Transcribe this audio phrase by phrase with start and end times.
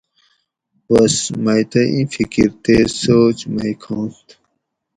[0.87, 4.25] بس مئی تہ ایں فکر تے سوچ مئی کھانت